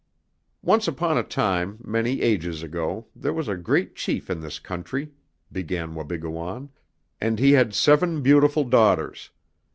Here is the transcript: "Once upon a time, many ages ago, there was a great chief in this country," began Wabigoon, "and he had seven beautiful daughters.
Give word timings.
"Once 0.63 0.87
upon 0.87 1.15
a 1.15 1.21
time, 1.23 1.77
many 1.85 2.23
ages 2.23 2.63
ago, 2.63 3.05
there 3.15 3.33
was 3.35 3.47
a 3.47 3.55
great 3.55 3.95
chief 3.95 4.31
in 4.31 4.39
this 4.39 4.57
country," 4.57 5.11
began 5.51 5.93
Wabigoon, 5.93 6.69
"and 7.21 7.37
he 7.37 7.51
had 7.51 7.75
seven 7.75 8.23
beautiful 8.23 8.63
daughters. 8.63 9.29